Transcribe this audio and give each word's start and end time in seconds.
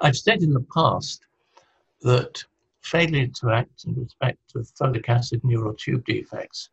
I've 0.00 0.16
said 0.16 0.42
in 0.42 0.52
the 0.52 0.66
past 0.74 1.24
that 2.02 2.42
failure 2.82 3.28
to 3.28 3.50
act 3.50 3.84
in 3.86 3.94
respect 3.94 4.38
to 4.50 4.58
folic 4.58 5.08
acid 5.08 5.42
neural 5.44 5.74
tube 5.74 6.04
defects 6.04 6.68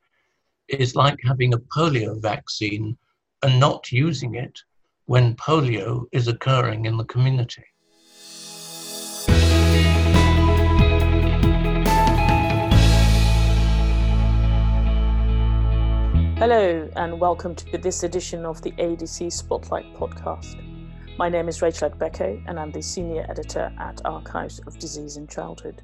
is 0.67 0.96
like 0.96 1.20
having 1.23 1.54
a 1.54 1.60
polio 1.60 2.20
vaccine 2.20 2.97
and 3.44 3.60
not 3.60 3.92
using 3.92 4.36
it 4.36 4.60
when 5.05 5.36
polio 5.36 6.05
is 6.12 6.28
occurring 6.28 6.86
in 6.86 6.97
the 6.97 7.05
community. 7.05 7.63
Hello, 16.39 16.89
and 16.95 17.19
welcome 17.19 17.53
to 17.53 17.77
this 17.77 18.01
edition 18.01 18.47
of 18.47 18.63
the 18.63 18.71
ADC 18.71 19.31
Spotlight 19.31 19.93
podcast. 19.93 20.70
My 21.21 21.29
name 21.29 21.47
is 21.49 21.61
Rachel 21.61 21.91
Agbeko, 21.91 22.43
and 22.47 22.59
I'm 22.59 22.71
the 22.71 22.81
senior 22.81 23.27
editor 23.29 23.71
at 23.77 24.01
Archives 24.05 24.57
of 24.65 24.79
Disease 24.79 25.17
in 25.17 25.27
Childhood. 25.27 25.84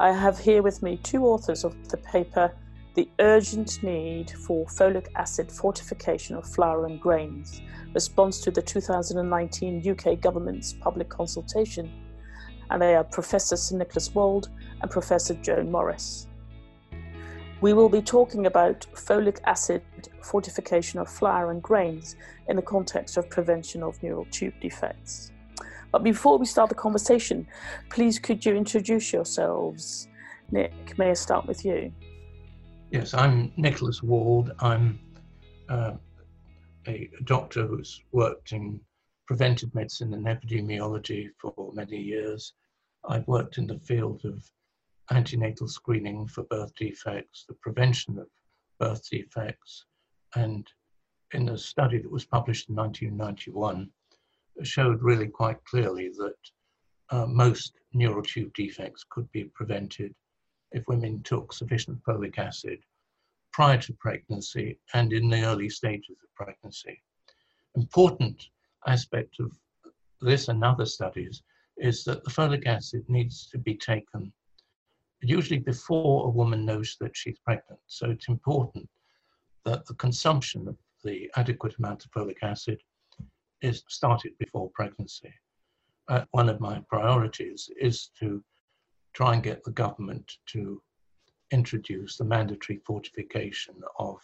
I 0.00 0.12
have 0.12 0.38
here 0.38 0.62
with 0.62 0.82
me 0.82 0.96
two 0.96 1.26
authors 1.26 1.62
of 1.62 1.90
the 1.90 1.98
paper 1.98 2.50
The 2.94 3.06
Urgent 3.18 3.82
Need 3.82 4.30
for 4.30 4.64
Folic 4.64 5.08
Acid 5.14 5.52
Fortification 5.52 6.36
of 6.36 6.48
Flour 6.48 6.86
and 6.86 6.98
Grains 6.98 7.60
Response 7.92 8.40
to 8.40 8.50
the 8.50 8.62
2019 8.62 9.86
UK 9.90 10.18
Government's 10.22 10.72
Public 10.72 11.10
Consultation. 11.10 11.92
And 12.70 12.80
they 12.80 12.94
are 12.94 13.04
Professor 13.04 13.56
Sir 13.56 13.76
Nicholas 13.76 14.14
Wald 14.14 14.48
and 14.80 14.90
Professor 14.90 15.34
Joan 15.34 15.70
Morris. 15.70 16.28
We 17.62 17.72
will 17.72 17.88
be 17.88 18.02
talking 18.02 18.46
about 18.46 18.86
folic 18.94 19.38
acid 19.44 19.82
fortification 20.22 21.00
of 21.00 21.08
flour 21.08 21.50
and 21.50 21.62
grains 21.62 22.16
in 22.48 22.56
the 22.56 22.62
context 22.62 23.16
of 23.16 23.30
prevention 23.30 23.82
of 23.82 24.02
neural 24.02 24.26
tube 24.30 24.54
defects. 24.60 25.32
But 25.90 26.02
before 26.02 26.36
we 26.38 26.44
start 26.44 26.68
the 26.68 26.74
conversation, 26.74 27.46
please 27.88 28.18
could 28.18 28.44
you 28.44 28.54
introduce 28.54 29.12
yourselves? 29.12 30.08
Nick, 30.50 30.98
may 30.98 31.10
I 31.10 31.14
start 31.14 31.46
with 31.46 31.64
you? 31.64 31.92
Yes, 32.90 33.14
I'm 33.14 33.50
Nicholas 33.56 34.02
Wald. 34.02 34.52
I'm 34.60 34.98
uh, 35.68 35.94
a 36.86 37.08
doctor 37.24 37.66
who's 37.66 38.02
worked 38.12 38.52
in 38.52 38.80
preventive 39.26 39.74
medicine 39.74 40.12
and 40.12 40.26
epidemiology 40.26 41.30
for 41.40 41.72
many 41.72 41.96
years. 41.96 42.52
I've 43.08 43.26
worked 43.26 43.58
in 43.58 43.66
the 43.66 43.78
field 43.78 44.20
of 44.24 44.44
antenatal 45.10 45.68
screening 45.68 46.26
for 46.26 46.44
birth 46.44 46.74
defects, 46.74 47.44
the 47.48 47.54
prevention 47.54 48.18
of 48.18 48.28
birth 48.78 49.08
defects, 49.08 49.84
and 50.34 50.68
in 51.32 51.48
a 51.48 51.58
study 51.58 51.98
that 51.98 52.10
was 52.10 52.24
published 52.24 52.68
in 52.68 52.76
1991, 52.76 53.90
showed 54.62 55.02
really 55.02 55.28
quite 55.28 55.62
clearly 55.64 56.08
that 56.16 56.34
uh, 57.10 57.26
most 57.26 57.74
neural 57.92 58.22
tube 58.22 58.52
defects 58.54 59.04
could 59.08 59.30
be 59.32 59.44
prevented 59.44 60.14
if 60.72 60.86
women 60.88 61.22
took 61.22 61.52
sufficient 61.52 62.02
folic 62.02 62.38
acid 62.38 62.78
prior 63.52 63.78
to 63.78 63.92
pregnancy 63.94 64.78
and 64.94 65.12
in 65.12 65.28
the 65.28 65.44
early 65.44 65.68
stages 65.68 66.16
of 66.22 66.34
pregnancy. 66.34 67.00
Important 67.74 68.48
aspect 68.86 69.40
of 69.40 69.52
this 70.20 70.48
and 70.48 70.64
other 70.64 70.86
studies 70.86 71.42
is 71.76 72.04
that 72.04 72.24
the 72.24 72.30
folic 72.30 72.66
acid 72.66 73.04
needs 73.08 73.46
to 73.50 73.58
be 73.58 73.74
taken 73.74 74.32
usually 75.28 75.58
before 75.58 76.26
a 76.26 76.30
woman 76.30 76.64
knows 76.64 76.96
that 77.00 77.16
she's 77.16 77.38
pregnant. 77.38 77.80
So 77.86 78.10
it's 78.10 78.28
important 78.28 78.88
that 79.64 79.86
the 79.86 79.94
consumption 79.94 80.68
of 80.68 80.76
the 81.04 81.30
adequate 81.36 81.76
amount 81.78 82.04
of 82.04 82.10
folic 82.10 82.42
acid 82.42 82.80
is 83.62 83.82
started 83.88 84.32
before 84.38 84.70
pregnancy. 84.74 85.32
Uh, 86.08 86.24
one 86.30 86.48
of 86.48 86.60
my 86.60 86.80
priorities 86.88 87.68
is 87.80 88.10
to 88.20 88.42
try 89.12 89.34
and 89.34 89.42
get 89.42 89.64
the 89.64 89.72
government 89.72 90.30
to 90.46 90.80
introduce 91.50 92.16
the 92.16 92.24
mandatory 92.24 92.80
fortification 92.86 93.74
of 93.98 94.18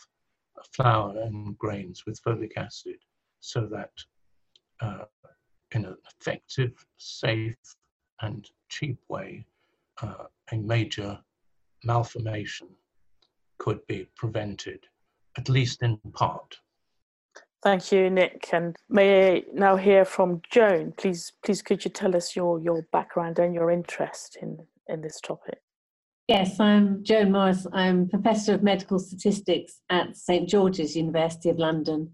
flour 0.72 1.18
and 1.22 1.56
grains 1.58 2.04
with 2.06 2.22
folic 2.22 2.52
acid 2.56 2.96
so 3.40 3.66
that 3.66 3.90
uh, 4.80 5.04
in 5.72 5.84
an 5.84 5.96
effective, 6.20 6.72
safe, 6.98 7.56
and 8.20 8.50
cheap 8.68 8.98
way, 9.08 9.44
uh, 10.02 10.24
a 10.52 10.56
major 10.56 11.18
malformation 11.84 12.68
could 13.58 13.86
be 13.86 14.06
prevented, 14.16 14.80
at 15.38 15.48
least 15.48 15.82
in 15.82 15.98
part. 16.12 16.56
Thank 17.62 17.92
you, 17.92 18.10
Nick. 18.10 18.48
And 18.52 18.76
may 18.88 19.36
I 19.36 19.42
now 19.52 19.76
hear 19.76 20.04
from 20.04 20.42
Joan? 20.50 20.92
Please, 20.96 21.32
please, 21.44 21.62
could 21.62 21.84
you 21.84 21.90
tell 21.90 22.16
us 22.16 22.34
your 22.34 22.60
your 22.60 22.82
background 22.92 23.38
and 23.38 23.54
your 23.54 23.70
interest 23.70 24.36
in 24.42 24.58
in 24.88 25.00
this 25.00 25.20
topic? 25.20 25.58
Yes, 26.26 26.58
I'm 26.58 27.04
Joan 27.04 27.30
Morris. 27.30 27.66
I'm 27.72 28.08
Professor 28.08 28.54
of 28.54 28.62
Medical 28.62 28.98
Statistics 28.98 29.80
at 29.90 30.16
St 30.16 30.48
George's 30.48 30.96
University 30.96 31.50
of 31.50 31.58
London. 31.58 32.10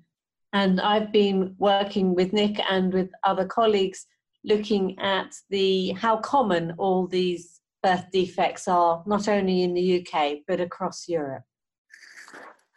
And 0.53 0.81
I've 0.81 1.13
been 1.13 1.55
working 1.59 2.15
with 2.15 2.33
Nick 2.33 2.59
and 2.71 2.93
with 2.93 3.11
other 3.25 3.45
colleagues 3.47 4.07
looking 4.45 4.99
at 4.99 5.35
the 5.51 5.93
how 5.93 6.19
common 6.19 6.75
all 6.79 7.07
these 7.07 7.58
birth 7.83 8.07
defects 8.13 8.69
are, 8.69 9.03
not 9.07 9.29
only 9.29 9.63
in 9.63 9.75
the 9.75 10.01
UK, 10.01 10.39
but 10.47 10.61
across 10.61 11.09
Europe. 11.09 11.45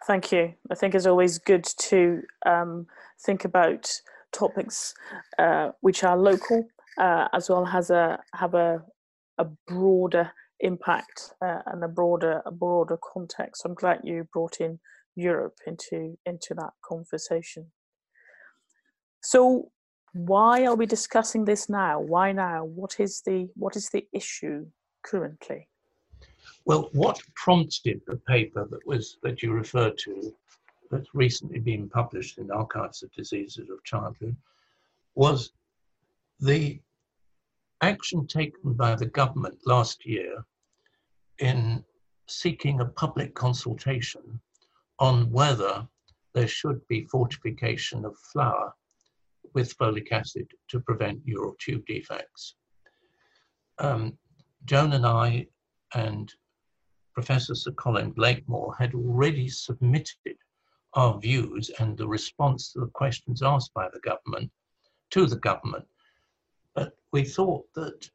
Thank 0.07 0.31
you. 0.31 0.53
I 0.71 0.75
think 0.75 0.95
it's 0.95 1.05
always 1.05 1.37
good 1.37 1.63
to 1.63 2.21
um, 2.45 2.87
think 3.25 3.45
about 3.45 3.91
topics 4.33 4.93
uh, 5.37 5.71
which 5.81 6.03
are 6.03 6.17
local 6.17 6.67
uh, 6.97 7.27
as 7.33 7.49
well 7.49 7.67
as 7.67 7.89
a, 7.89 8.19
have 8.33 8.53
a, 8.53 8.83
a 9.37 9.45
broader 9.67 10.31
impact 10.61 11.33
uh, 11.43 11.59
and 11.67 11.83
a 11.83 11.87
broader 11.87 12.41
a 12.45 12.51
broader 12.51 12.97
context. 13.13 13.63
I'm 13.65 13.73
glad 13.73 14.01
you 14.03 14.27
brought 14.31 14.61
in 14.61 14.79
Europe 15.15 15.57
into 15.67 16.17
into 16.25 16.53
that 16.55 16.71
conversation. 16.83 17.71
So 19.21 19.71
why 20.13 20.65
are 20.65 20.75
we 20.75 20.85
discussing 20.85 21.45
this 21.45 21.69
now? 21.69 21.99
Why 21.99 22.31
now? 22.31 22.65
What 22.65 22.99
is 22.99 23.21
the 23.25 23.49
what 23.55 23.75
is 23.75 23.89
the 23.89 24.07
issue 24.13 24.67
currently? 25.03 25.67
Well, 26.65 26.89
what 26.93 27.21
prompted 27.35 28.01
the 28.05 28.17
paper 28.17 28.67
that 28.69 28.85
was 28.85 29.17
that 29.23 29.41
you 29.41 29.51
referred 29.51 29.97
to, 29.99 30.33
that's 30.89 31.13
recently 31.13 31.59
been 31.59 31.89
published 31.89 32.37
in 32.37 32.51
Archives 32.51 33.01
of 33.03 33.11
Diseases 33.13 33.69
of 33.69 33.83
Childhood, 33.83 34.35
was 35.15 35.51
the 36.39 36.79
action 37.81 38.27
taken 38.27 38.73
by 38.73 38.95
the 38.95 39.07
government 39.07 39.57
last 39.65 40.05
year 40.05 40.45
in 41.39 41.83
seeking 42.27 42.79
a 42.79 42.85
public 42.85 43.33
consultation 43.33 44.39
on 44.99 45.29
whether 45.31 45.87
there 46.33 46.47
should 46.47 46.87
be 46.87 47.05
fortification 47.05 48.05
of 48.05 48.17
flour 48.17 48.73
with 49.53 49.75
folic 49.77 50.11
acid 50.11 50.47
to 50.69 50.79
prevent 50.79 51.19
neural 51.25 51.55
tube 51.59 51.85
defects. 51.85 52.55
Um, 53.79 54.17
Joan 54.65 54.93
and 54.93 55.05
I 55.05 55.47
and 55.93 56.33
Professor 57.13 57.55
Sir 57.55 57.71
Colin 57.71 58.11
Blakemore 58.11 58.75
had 58.77 58.93
already 58.93 59.49
submitted 59.49 60.37
our 60.93 61.19
views 61.19 61.69
and 61.79 61.97
the 61.97 62.07
response 62.07 62.71
to 62.71 62.81
the 62.81 62.87
questions 62.87 63.41
asked 63.41 63.73
by 63.73 63.89
the 63.89 63.99
government 63.99 64.51
to 65.11 65.25
the 65.25 65.37
government. 65.37 65.87
But 66.73 66.97
we 67.11 67.23
thought 67.23 67.65
that 67.73 68.09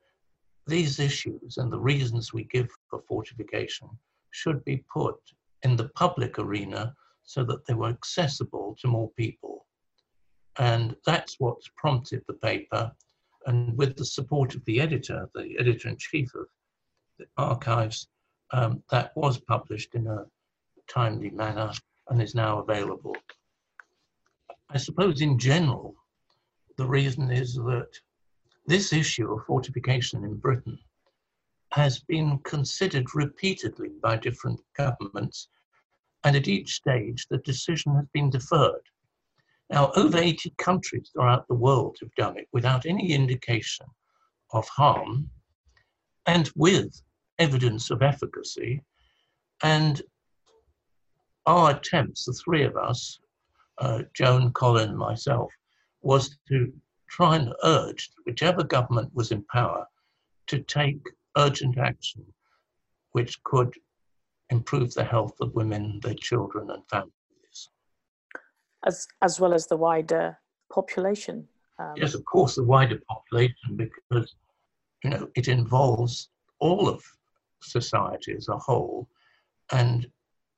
these 0.66 0.98
issues 0.98 1.58
and 1.58 1.72
the 1.72 1.78
reasons 1.78 2.32
we 2.32 2.44
give 2.44 2.70
for 2.88 3.02
fortification 3.02 3.88
should 4.30 4.64
be 4.64 4.84
put 4.92 5.16
in 5.62 5.76
the 5.76 5.88
public 5.90 6.38
arena 6.38 6.94
so 7.22 7.44
that 7.44 7.66
they 7.66 7.74
were 7.74 7.88
accessible 7.88 8.76
to 8.80 8.88
more 8.88 9.10
people. 9.16 9.66
And 10.58 10.96
that's 11.04 11.38
what's 11.38 11.68
prompted 11.76 12.22
the 12.26 12.34
paper 12.34 12.92
and 13.46 13.76
with 13.78 13.96
the 13.96 14.04
support 14.04 14.54
of 14.54 14.64
the 14.64 14.80
editor, 14.80 15.28
the 15.34 15.56
editor 15.59 15.88
in 15.88 15.97
chief 15.97 16.34
of 16.34 16.47
the 17.18 17.26
archives, 17.36 18.09
um, 18.53 18.82
that 18.91 19.16
was 19.16 19.38
published 19.38 19.94
in 19.94 20.06
a 20.06 20.26
timely 20.88 21.30
manner 21.30 21.72
and 22.09 22.21
is 22.21 22.34
now 22.34 22.59
available. 22.59 23.16
I 24.71 24.78
suppose 24.78 25.21
in 25.21 25.38
general, 25.38 25.94
the 26.76 26.86
reason 26.86 27.30
is 27.30 27.54
that 27.54 27.88
this 28.66 28.92
issue 28.92 29.32
of 29.32 29.44
fortification 29.44 30.24
in 30.24 30.34
Britain 30.36 30.78
has 31.72 32.00
been 32.00 32.38
considered 32.41 33.15
repeatedly 33.15 33.91
by 34.03 34.16
different 34.16 34.60
governments, 34.76 35.48
and 36.24 36.34
at 36.36 36.48
each 36.48 36.74
stage 36.74 37.26
the 37.28 37.38
decision 37.38 37.94
has 37.94 38.06
been 38.12 38.30
deferred. 38.30 38.82
Now, 39.71 39.91
over 39.97 40.18
80 40.18 40.54
countries 40.59 41.10
throughout 41.13 41.48
the 41.48 41.54
world 41.54 41.97
have 42.01 42.15
done 42.15 42.39
it 42.39 42.48
without 42.53 42.86
any 42.86 43.13
indication 43.13 43.86
of 44.53 44.68
harm 44.68 45.30
and 46.27 46.51
with 46.54 47.03
evidence 47.39 47.91
of 47.91 48.03
efficacy. 48.03 48.83
And 49.63 50.01
our 51.47 51.71
attempts, 51.71 52.24
the 52.24 52.33
three 52.33 52.65
of 52.65 52.77
us, 52.77 53.18
uh, 53.78 54.03
Joan, 54.15 54.53
Colin, 54.53 54.97
myself, 54.97 55.51
was 56.03 56.39
to 56.48 56.72
try 57.09 57.36
and 57.36 57.53
urge 57.65 58.10
whichever 58.24 58.62
government 58.62 59.15
was 59.15 59.33
in 59.33 59.45
power 59.45 59.86
to 60.48 60.60
take 60.60 61.01
urgent 61.36 61.78
action 61.78 62.24
which 63.12 63.42
could 63.45 63.72
improve 64.51 64.92
the 64.95 65.04
health 65.04 65.34
of 65.41 65.54
women, 65.54 66.01
their 66.03 66.15
children, 66.15 66.71
and 66.71 66.83
families. 66.89 67.12
As, 68.86 69.06
as 69.21 69.41
well 69.41 69.53
as 69.53 69.66
the 69.66 69.77
wider 69.77 70.38
population. 70.72 71.48
Um, 71.78 71.94
yes, 71.97 72.15
of 72.15 72.24
course, 72.24 72.54
the 72.54 72.65
wider 72.65 73.00
population, 73.09 73.77
because 73.77 74.34
you 75.03 75.10
know 75.10 75.28
it 75.34 75.48
involves 75.48 76.30
all 76.60 76.88
of 76.88 77.03
society 77.60 78.33
as 78.33 78.48
a 78.48 78.56
whole, 78.56 79.09
and 79.72 80.09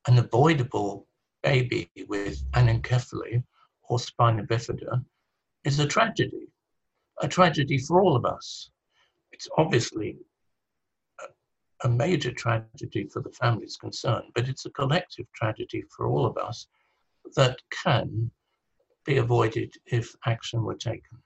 an 0.06 0.18
avoidable 0.18 1.06
baby 1.42 1.90
with 2.06 2.42
anencephaly 2.52 3.42
or 3.88 3.98
spina 3.98 4.44
bifida 4.44 5.04
is 5.64 5.78
a 5.78 5.86
tragedy, 5.86 6.48
a 7.20 7.28
tragedy 7.28 7.78
for 7.78 8.02
all 8.02 8.16
of 8.16 8.24
us. 8.24 8.70
It's 9.32 9.48
obviously 9.56 10.16
a, 11.84 11.88
major 11.88 12.32
tragedy 12.32 13.04
for 13.04 13.22
the 13.22 13.30
families 13.30 13.76
concerned, 13.76 14.26
but 14.34 14.48
it's 14.48 14.66
a 14.66 14.70
collective 14.70 15.26
tragedy 15.32 15.84
for 15.94 16.06
all 16.06 16.26
of 16.26 16.36
us 16.36 16.66
that 17.36 17.58
can 17.84 18.30
be 19.04 19.18
avoided 19.18 19.74
if 19.86 20.14
action 20.26 20.62
were 20.62 20.76
taken. 20.76 21.18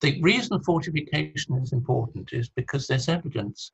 The 0.00 0.20
reason 0.22 0.62
fortification 0.62 1.56
is 1.56 1.72
important 1.72 2.32
is 2.32 2.48
because 2.48 2.86
there's 2.86 3.08
evidence 3.08 3.72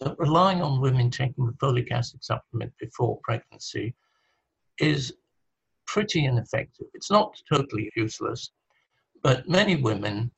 that 0.00 0.18
relying 0.18 0.60
on 0.60 0.80
women 0.80 1.10
taking 1.10 1.46
the 1.46 1.52
folic 1.52 1.90
acid 1.90 2.22
supplement 2.22 2.72
before 2.78 3.18
pregnancy 3.22 3.94
is 4.78 5.14
pretty 5.86 6.26
ineffective. 6.26 6.86
It's 6.94 7.10
not 7.10 7.34
totally 7.50 7.90
useless, 7.96 8.50
but 9.22 9.48
many 9.48 9.76
women 9.76 10.30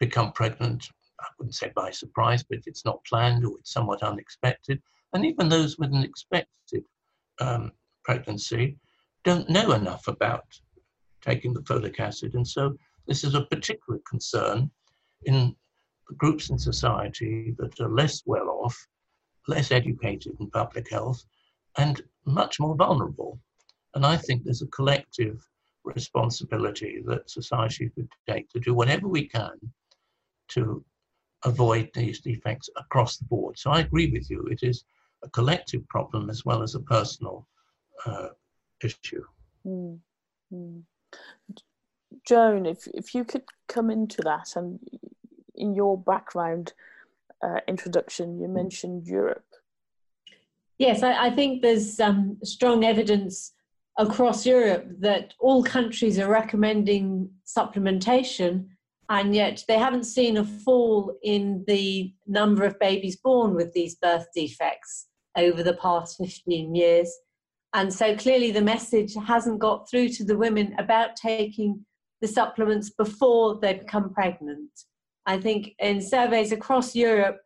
become 0.00 0.32
pregnant, 0.32 0.88
I 1.20 1.26
wouldn't 1.38 1.54
say 1.54 1.70
by 1.76 1.90
surprise, 1.90 2.42
but 2.42 2.60
it's 2.66 2.84
not 2.84 3.04
planned 3.04 3.44
or 3.44 3.58
it's 3.58 3.72
somewhat 3.72 4.02
unexpected. 4.02 4.80
And 5.12 5.26
even 5.26 5.48
those 5.48 5.78
with 5.78 5.92
an 5.92 6.02
expected 6.02 6.84
um, 7.40 7.72
pregnancy 8.04 8.78
don't 9.24 9.48
know 9.48 9.72
enough 9.72 10.06
about 10.08 10.44
taking 11.20 11.52
the 11.52 11.62
folic 11.62 11.98
acid. 11.98 12.34
And 12.34 12.46
so 12.46 12.76
this 13.06 13.24
is 13.24 13.34
a 13.34 13.46
particular 13.46 13.98
concern 14.08 14.70
in 15.24 15.56
groups 16.18 16.50
in 16.50 16.58
society 16.58 17.54
that 17.58 17.80
are 17.80 17.88
less 17.88 18.22
well 18.26 18.48
off, 18.62 18.76
less 19.48 19.70
educated 19.70 20.36
in 20.38 20.50
public 20.50 20.90
health, 20.90 21.24
and 21.78 22.02
much 22.26 22.60
more 22.60 22.76
vulnerable. 22.76 23.38
And 23.94 24.04
I 24.04 24.16
think 24.16 24.44
there's 24.44 24.62
a 24.62 24.66
collective 24.68 25.46
responsibility 25.84 27.02
that 27.06 27.30
society 27.30 27.90
should 27.94 28.08
take 28.28 28.48
to 28.50 28.60
do 28.60 28.74
whatever 28.74 29.08
we 29.08 29.28
can 29.28 29.52
to 30.48 30.84
avoid 31.44 31.90
these 31.94 32.20
defects 32.20 32.68
across 32.76 33.16
the 33.16 33.24
board. 33.26 33.58
So 33.58 33.70
I 33.70 33.80
agree 33.80 34.10
with 34.10 34.30
you. 34.30 34.42
It 34.50 34.62
is 34.62 34.84
a 35.22 35.30
collective 35.30 35.86
problem 35.88 36.30
as 36.30 36.44
well 36.44 36.62
as 36.62 36.74
a 36.74 36.80
personal 36.80 37.46
uh, 38.06 38.28
issue. 38.84 39.24
Mm. 39.66 39.98
Mm. 40.52 40.82
Joan, 42.26 42.66
if, 42.66 42.86
if 42.88 43.14
you 43.14 43.24
could 43.24 43.44
come 43.68 43.90
into 43.90 44.22
that 44.22 44.56
and 44.56 44.78
in 45.54 45.74
your 45.74 45.98
background 45.98 46.72
uh, 47.42 47.60
introduction, 47.68 48.38
you 48.38 48.48
mentioned 48.48 49.06
Europe. 49.06 49.44
Yes, 50.78 51.02
I, 51.02 51.26
I 51.26 51.30
think 51.30 51.62
there's 51.62 52.00
um, 52.00 52.38
strong 52.42 52.84
evidence 52.84 53.52
across 53.98 54.44
Europe 54.44 54.86
that 55.00 55.34
all 55.38 55.62
countries 55.62 56.18
are 56.18 56.28
recommending 56.28 57.30
supplementation, 57.46 58.66
and 59.08 59.34
yet 59.34 59.62
they 59.68 59.78
haven't 59.78 60.04
seen 60.04 60.36
a 60.36 60.44
fall 60.44 61.16
in 61.22 61.64
the 61.68 62.12
number 62.26 62.64
of 62.64 62.78
babies 62.80 63.16
born 63.16 63.54
with 63.54 63.72
these 63.72 63.94
birth 63.96 64.26
defects 64.34 65.06
over 65.36 65.62
the 65.62 65.74
past 65.74 66.16
15 66.18 66.74
years. 66.74 67.14
And 67.74 67.92
so 67.92 68.16
clearly 68.16 68.52
the 68.52 68.62
message 68.62 69.14
hasn't 69.14 69.58
got 69.58 69.90
through 69.90 70.08
to 70.10 70.24
the 70.24 70.36
women 70.36 70.74
about 70.78 71.16
taking 71.16 71.84
the 72.20 72.28
supplements 72.28 72.90
before 72.90 73.58
they 73.60 73.74
become 73.74 74.14
pregnant. 74.14 74.70
I 75.26 75.38
think 75.38 75.74
in 75.80 76.00
surveys 76.00 76.52
across 76.52 76.94
Europe, 76.94 77.40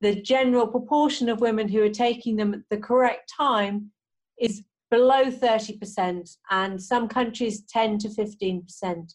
the 0.00 0.20
general 0.20 0.66
proportion 0.66 1.28
of 1.28 1.40
women 1.40 1.68
who 1.68 1.82
are 1.82 1.90
taking 1.90 2.36
them 2.36 2.54
at 2.54 2.60
the 2.70 2.78
correct 2.78 3.30
time 3.36 3.90
is 4.38 4.64
below 4.90 5.24
30%, 5.24 6.36
and 6.50 6.82
some 6.82 7.08
countries 7.08 7.62
10 7.68 7.98
to 7.98 8.08
15%. 8.08 9.12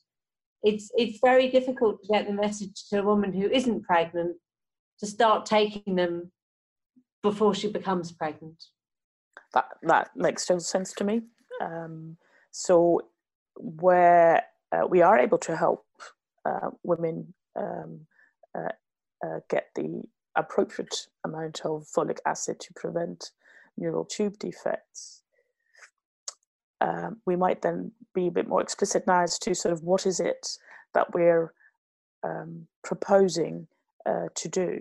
It's, 0.61 0.91
it's 0.95 1.19
very 1.23 1.49
difficult 1.49 2.01
to 2.01 2.13
get 2.13 2.27
the 2.27 2.33
message 2.33 2.89
to 2.89 2.99
a 2.99 3.03
woman 3.03 3.31
who 3.33 3.49
isn't 3.49 3.83
pregnant 3.83 4.35
to 4.99 5.05
start 5.07 5.45
taking 5.45 5.95
them 5.95 6.31
before 7.23 7.55
she 7.55 7.71
becomes 7.71 8.11
pregnant. 8.11 8.61
That, 9.53 9.65
that 9.83 10.11
makes 10.15 10.45
total 10.45 10.61
sense 10.61 10.93
to 10.93 11.03
me. 11.03 11.21
Um, 11.61 12.17
so, 12.51 13.01
where 13.55 14.43
uh, 14.71 14.87
we 14.87 15.01
are 15.01 15.19
able 15.19 15.37
to 15.39 15.57
help 15.57 15.85
uh, 16.45 16.69
women 16.83 17.33
um, 17.55 18.01
uh, 18.55 18.69
uh 19.25 19.39
get 19.49 19.67
the 19.75 20.03
appropriate 20.35 21.07
amount 21.25 21.61
of 21.65 21.85
folic 21.85 22.19
acid 22.25 22.59
to 22.61 22.73
prevent 22.75 23.31
neural 23.77 24.05
tube 24.05 24.37
defects, 24.39 25.23
um, 26.81 27.17
we 27.25 27.35
might 27.35 27.61
then 27.61 27.91
be 28.13 28.27
a 28.27 28.31
bit 28.31 28.47
more 28.47 28.61
explicit 28.61 29.05
now 29.05 29.23
as 29.23 29.37
to 29.39 29.53
sort 29.53 29.73
of 29.73 29.83
what 29.83 30.05
is 30.05 30.19
it 30.19 30.57
that 30.93 31.13
we're 31.13 31.53
um, 32.23 32.67
proposing 32.83 33.67
uh, 34.05 34.27
to 34.35 34.47
do. 34.47 34.79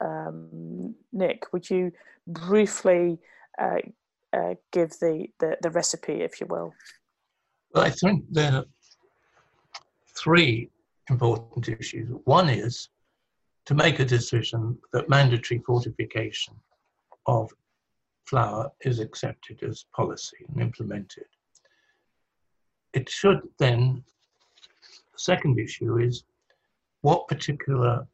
Um, 0.00 0.94
Nick, 1.12 1.52
would 1.52 1.68
you 1.68 1.92
briefly 2.26 3.18
uh, 3.60 3.78
uh, 4.32 4.54
give 4.72 4.90
the, 5.00 5.26
the, 5.40 5.56
the 5.62 5.70
recipe, 5.70 6.20
if 6.22 6.40
you 6.40 6.46
will? 6.46 6.72
Well, 7.74 7.84
I 7.84 7.90
think 7.90 8.24
there 8.30 8.52
are 8.52 8.64
three 10.16 10.70
important 11.10 11.68
issues. 11.68 12.08
One 12.24 12.48
is 12.48 12.88
to 13.66 13.74
make 13.74 13.98
a 13.98 14.04
decision 14.04 14.78
that 14.92 15.08
mandatory 15.08 15.60
fortification 15.66 16.54
of 17.26 17.50
flour 18.24 18.70
is 18.82 19.00
accepted 19.00 19.62
as 19.62 19.86
policy 19.94 20.38
and 20.48 20.60
implemented. 20.60 21.26
It 22.94 23.08
should 23.08 23.40
then, 23.58 24.04
the 25.12 25.18
second 25.18 25.58
issue 25.58 25.98
is 25.98 26.24
what 27.02 27.28
particular 27.28 28.06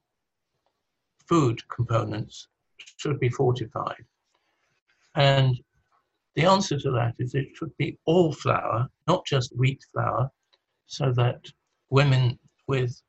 food 1.28 1.66
components 1.68 2.48
should 2.96 3.18
be 3.20 3.28
fortified. 3.28 4.04
And 5.14 5.60
the 6.34 6.44
answer 6.44 6.78
to 6.80 6.90
that 6.92 7.14
is 7.18 7.34
it 7.34 7.48
should 7.54 7.76
be 7.76 7.98
all 8.04 8.32
flour, 8.32 8.88
not 9.06 9.24
just 9.24 9.56
wheat 9.56 9.84
flour, 9.92 10.30
so 10.86 11.12
that 11.12 11.40
women 11.90 12.38
with 12.66 13.00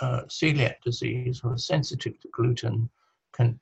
uh, 0.00 0.22
celiac 0.28 0.76
disease 0.84 1.40
who 1.40 1.50
are 1.50 1.58
sensitive 1.58 2.20
to 2.20 2.28
gluten 2.32 2.90
can 3.32 3.58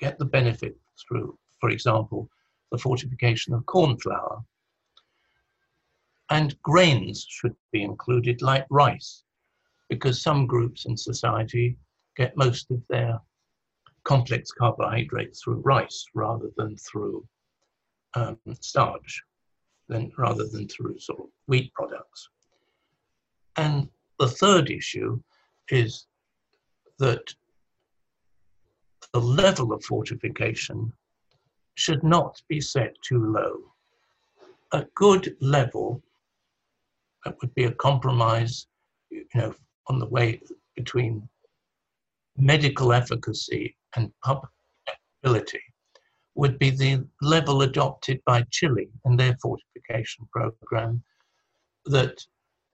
get 0.00 0.18
the 0.18 0.24
benefit 0.24 0.76
through 0.96 1.38
for 1.60 1.70
example, 1.70 2.28
the 2.70 2.78
fortification 2.78 3.54
of 3.54 3.66
corn 3.66 3.96
flour. 3.98 4.44
And 6.30 6.60
grains 6.62 7.26
should 7.28 7.54
be 7.72 7.82
included, 7.82 8.42
like 8.42 8.66
rice, 8.68 9.22
because 9.88 10.22
some 10.22 10.46
groups 10.46 10.86
in 10.86 10.96
society 10.96 11.76
get 12.16 12.36
most 12.36 12.70
of 12.70 12.82
their 12.88 13.20
complex 14.04 14.50
carbohydrates 14.52 15.42
through 15.42 15.62
rice 15.64 16.06
rather 16.14 16.50
than 16.56 16.76
through 16.76 17.26
um, 18.14 18.38
starch, 18.60 19.22
than, 19.88 20.10
rather 20.16 20.46
than 20.46 20.68
through 20.68 20.98
sort 20.98 21.20
of 21.20 21.26
wheat 21.46 21.72
products. 21.74 22.28
And 23.56 23.88
the 24.18 24.28
third 24.28 24.70
issue 24.70 25.20
is 25.70 26.06
that 26.98 27.34
the 29.12 29.20
level 29.20 29.72
of 29.72 29.84
fortification 29.84 30.92
should 31.74 32.02
not 32.02 32.40
be 32.48 32.60
set 32.60 32.94
too 33.02 33.32
low. 33.32 33.72
A 34.72 34.86
good 34.94 35.36
level 35.40 36.02
that 37.24 37.36
would 37.40 37.54
be 37.54 37.64
a 37.64 37.72
compromise, 37.72 38.66
you 39.10 39.26
know, 39.34 39.54
on 39.88 39.98
the 39.98 40.06
way 40.06 40.40
between 40.74 41.28
medical 42.36 42.92
efficacy 42.92 43.76
and 43.96 44.12
public 44.24 44.50
ability 45.22 45.60
would 46.34 46.58
be 46.58 46.70
the 46.70 47.06
level 47.22 47.62
adopted 47.62 48.20
by 48.26 48.44
Chile 48.50 48.88
in 49.06 49.16
their 49.16 49.36
fortification 49.40 50.28
program 50.30 51.02
that 51.86 52.20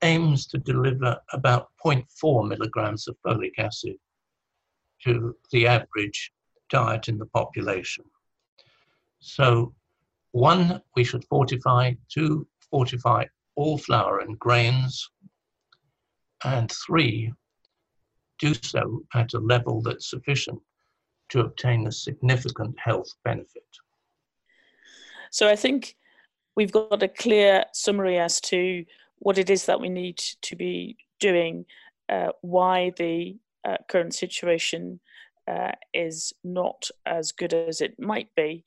aims 0.02 0.47
to 0.49 0.59
deliver 0.59 1.16
about 1.33 1.69
0.4 1.85 2.49
milligrams 2.49 3.07
of 3.07 3.16
folic 3.25 3.52
acid 3.59 3.95
to 5.04 5.37
the 5.52 5.66
average 5.66 6.33
diet 6.71 7.09
in 7.09 7.19
the 7.19 7.26
population. 7.26 8.04
So, 9.21 9.75
one, 10.33 10.83
we 10.97 11.04
should 11.04 11.25
fortify. 11.26 11.92
Two, 12.09 12.47
fortify 12.71 13.26
all 13.54 13.78
flour 13.78 14.21
and 14.21 14.38
grains. 14.38 15.09
and 16.45 16.73
three, 16.73 17.33
do 18.42 18.54
so 18.54 19.02
at 19.14 19.34
a 19.34 19.38
level 19.38 19.80
that's 19.80 20.11
sufficient 20.11 20.61
to 21.30 21.40
obtain 21.40 21.87
a 21.87 21.92
significant 21.92 22.75
health 22.78 23.11
benefit. 23.25 23.70
So 25.30 25.49
I 25.49 25.56
think 25.56 25.96
we've 26.56 26.72
got 26.72 27.02
a 27.02 27.08
clear 27.08 27.64
summary 27.72 28.18
as 28.18 28.40
to 28.42 28.84
what 29.18 29.38
it 29.38 29.49
is 29.49 29.66
that 29.66 29.80
we 29.80 29.88
need 29.88 30.18
to 30.42 30.56
be 30.56 30.96
doing, 31.20 31.64
uh, 32.08 32.30
why 32.40 32.92
the 32.96 33.37
uh, 33.64 33.76
current 33.88 34.14
situation 34.14 35.00
uh, 35.49 35.72
is 35.94 36.32
not 36.42 36.88
as 37.06 37.32
good 37.32 37.54
as 37.54 37.80
it 37.80 37.94
might 37.99 38.28
be, 38.37 38.64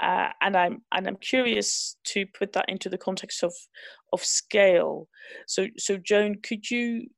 uh, 0.00 0.28
and 0.40 0.56
I'm 0.56 0.82
and 0.92 1.06
I'm 1.06 1.16
curious 1.16 1.96
to 2.12 2.26
put 2.38 2.52
that 2.52 2.68
into 2.68 2.88
the 2.88 2.98
context 2.98 3.42
of 3.42 3.54
of 4.12 4.22
scale. 4.22 5.08
So 5.46 5.66
so 5.76 5.96
Joan, 5.96 6.36
could 6.42 6.70
you 6.70 7.08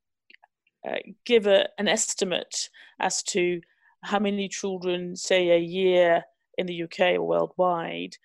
uh, 0.86 0.96
give 1.24 1.46
a, 1.46 1.68
an 1.78 1.88
estimate 1.88 2.68
as 3.00 3.22
to 3.24 3.60
how 4.02 4.18
many 4.18 4.48
children, 4.48 5.16
say 5.16 5.50
a 5.50 5.58
year 5.58 6.22
in 6.56 6.66
the 6.66 6.82
UK 6.84 7.14
or 7.14 7.22
worldwide, 7.22 8.16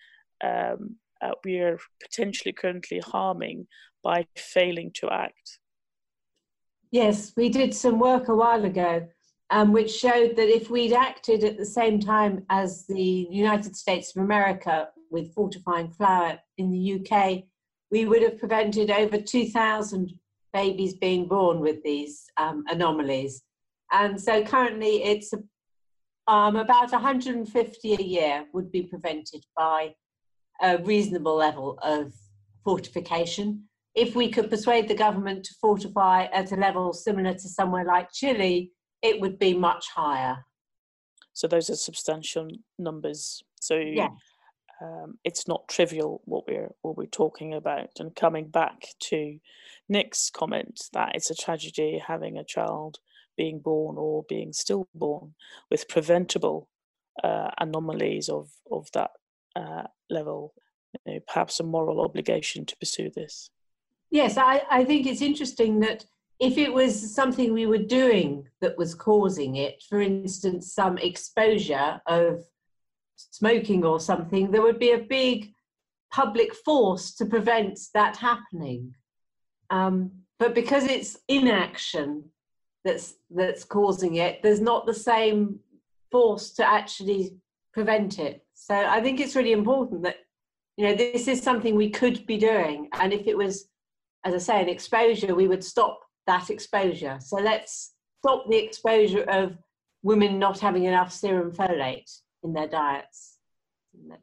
um, 0.42 0.96
uh, 1.22 1.32
we 1.44 1.58
are 1.58 1.78
potentially 2.02 2.52
currently 2.52 3.00
harming 3.00 3.66
by 4.02 4.26
failing 4.36 4.90
to 4.94 5.10
act? 5.10 5.58
Yes, 6.90 7.32
we 7.36 7.48
did 7.48 7.74
some 7.74 7.98
work 7.98 8.28
a 8.28 8.34
while 8.34 8.64
ago 8.64 9.08
um, 9.50 9.72
which 9.72 9.90
showed 9.90 10.36
that 10.36 10.48
if 10.48 10.70
we'd 10.70 10.92
acted 10.92 11.44
at 11.44 11.56
the 11.56 11.66
same 11.66 12.00
time 12.00 12.44
as 12.50 12.86
the 12.86 13.28
United 13.30 13.76
States 13.76 14.14
of 14.14 14.22
America 14.22 14.88
with 15.10 15.34
fortifying 15.34 15.90
flour 15.90 16.38
in 16.58 16.70
the 16.70 16.98
UK, 16.98 17.44
we 17.90 18.04
would 18.04 18.22
have 18.22 18.38
prevented 18.38 18.90
over 18.90 19.18
2,000 19.18 20.12
babies 20.54 20.94
being 20.94 21.26
born 21.26 21.60
with 21.60 21.82
these 21.82 22.24
um, 22.38 22.64
anomalies. 22.68 23.42
And 23.92 24.18
so 24.18 24.42
currently 24.42 25.02
it's 25.02 25.34
um, 26.26 26.56
about 26.56 26.90
150 26.90 27.94
a 27.94 28.02
year 28.02 28.46
would 28.54 28.72
be 28.72 28.84
prevented 28.84 29.44
by 29.56 29.94
a 30.62 30.78
reasonable 30.78 31.34
level 31.34 31.78
of 31.82 32.14
fortification. 32.64 33.64
If 33.94 34.14
we 34.14 34.30
could 34.30 34.48
persuade 34.48 34.88
the 34.88 34.94
government 34.94 35.44
to 35.44 35.54
fortify 35.60 36.24
at 36.32 36.52
a 36.52 36.56
level 36.56 36.92
similar 36.92 37.34
to 37.34 37.48
somewhere 37.48 37.84
like 37.84 38.08
Chile, 38.12 38.72
it 39.02 39.20
would 39.20 39.38
be 39.38 39.52
much 39.54 39.86
higher. 39.94 40.44
So 41.34 41.48
those 41.48 41.68
are 41.68 41.76
substantial 41.76 42.48
numbers. 42.78 43.42
So 43.60 43.76
yeah. 43.76 44.08
Um, 44.84 45.18
it's 45.24 45.48
not 45.48 45.68
trivial 45.68 46.20
what 46.24 46.46
we're 46.46 46.72
what 46.82 46.96
we're 46.96 47.06
talking 47.06 47.54
about. 47.54 47.90
And 47.98 48.14
coming 48.14 48.48
back 48.48 48.88
to 49.00 49.38
Nick's 49.88 50.30
comment 50.30 50.88
that 50.92 51.12
it's 51.14 51.30
a 51.30 51.34
tragedy 51.34 52.02
having 52.06 52.36
a 52.36 52.44
child 52.44 52.98
being 53.36 53.60
born 53.60 53.96
or 53.98 54.24
being 54.28 54.52
stillborn 54.52 55.34
with 55.70 55.88
preventable 55.88 56.68
uh, 57.22 57.50
anomalies 57.58 58.28
of 58.28 58.50
of 58.70 58.88
that 58.92 59.10
uh, 59.56 59.84
level. 60.10 60.54
You 61.06 61.14
know, 61.14 61.20
perhaps 61.26 61.60
a 61.60 61.64
moral 61.64 62.00
obligation 62.00 62.66
to 62.66 62.76
pursue 62.76 63.10
this. 63.10 63.50
Yes, 64.10 64.36
I, 64.36 64.62
I 64.70 64.84
think 64.84 65.06
it's 65.06 65.22
interesting 65.22 65.80
that 65.80 66.04
if 66.38 66.58
it 66.58 66.72
was 66.72 67.14
something 67.14 67.52
we 67.52 67.66
were 67.66 67.78
doing 67.78 68.46
that 68.60 68.76
was 68.78 68.94
causing 68.94 69.56
it, 69.56 69.82
for 69.88 70.00
instance, 70.00 70.72
some 70.72 70.98
exposure 70.98 72.00
of 72.06 72.44
smoking 73.16 73.84
or 73.84 74.00
something, 74.00 74.50
there 74.50 74.62
would 74.62 74.78
be 74.78 74.92
a 74.92 74.98
big 74.98 75.52
public 76.12 76.54
force 76.54 77.14
to 77.16 77.26
prevent 77.26 77.78
that 77.92 78.16
happening. 78.16 78.94
Um, 79.70 80.12
but 80.38 80.54
because 80.54 80.84
it's 80.84 81.18
inaction 81.28 82.24
that's 82.84 83.14
that's 83.30 83.64
causing 83.64 84.16
it, 84.16 84.42
there's 84.42 84.60
not 84.60 84.86
the 84.86 84.94
same 84.94 85.60
force 86.10 86.52
to 86.52 86.64
actually 86.64 87.36
prevent 87.72 88.18
it. 88.18 88.44
So 88.54 88.74
I 88.74 89.00
think 89.00 89.20
it's 89.20 89.36
really 89.36 89.52
important 89.52 90.02
that 90.02 90.18
you 90.76 90.86
know 90.86 90.94
this 90.94 91.28
is 91.28 91.42
something 91.42 91.74
we 91.74 91.90
could 91.90 92.26
be 92.26 92.36
doing, 92.36 92.88
and 92.92 93.12
if 93.12 93.26
it 93.26 93.36
was, 93.36 93.68
as 94.24 94.34
I 94.34 94.38
say, 94.38 94.62
an 94.62 94.68
exposure, 94.68 95.34
we 95.34 95.48
would 95.48 95.64
stop 95.64 96.00
that 96.26 96.50
exposure. 96.50 97.18
So 97.20 97.36
let's 97.36 97.94
stop 98.20 98.48
the 98.48 98.56
exposure 98.56 99.24
of 99.24 99.56
women 100.02 100.38
not 100.38 100.60
having 100.60 100.84
enough 100.84 101.12
serum 101.12 101.52
folate 101.52 102.10
in 102.44 102.52
their 102.52 102.68
diets. 102.68 103.38